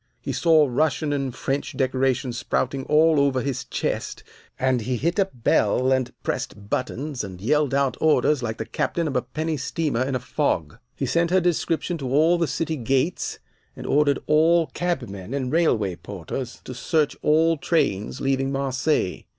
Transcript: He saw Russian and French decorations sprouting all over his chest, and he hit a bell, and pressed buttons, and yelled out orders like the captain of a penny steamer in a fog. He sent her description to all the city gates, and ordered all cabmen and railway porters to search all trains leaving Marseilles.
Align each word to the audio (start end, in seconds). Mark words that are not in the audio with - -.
He 0.19 0.31
saw 0.33 0.65
Russian 0.67 1.13
and 1.13 1.31
French 1.35 1.77
decorations 1.77 2.35
sprouting 2.35 2.85
all 2.85 3.19
over 3.19 3.39
his 3.39 3.65
chest, 3.65 4.23
and 4.57 4.81
he 4.81 4.97
hit 4.97 5.19
a 5.19 5.25
bell, 5.25 5.91
and 5.91 6.11
pressed 6.23 6.67
buttons, 6.71 7.23
and 7.23 7.39
yelled 7.39 7.75
out 7.75 7.97
orders 8.01 8.41
like 8.41 8.57
the 8.57 8.65
captain 8.65 9.07
of 9.07 9.15
a 9.15 9.21
penny 9.21 9.57
steamer 9.57 10.01
in 10.01 10.15
a 10.15 10.19
fog. 10.19 10.79
He 10.95 11.05
sent 11.05 11.29
her 11.29 11.39
description 11.39 11.99
to 11.99 12.09
all 12.11 12.39
the 12.39 12.47
city 12.47 12.77
gates, 12.77 13.37
and 13.75 13.85
ordered 13.85 14.17
all 14.25 14.71
cabmen 14.73 15.35
and 15.35 15.51
railway 15.53 15.95
porters 15.97 16.63
to 16.65 16.73
search 16.73 17.15
all 17.21 17.57
trains 17.57 18.19
leaving 18.19 18.51
Marseilles. 18.51 19.25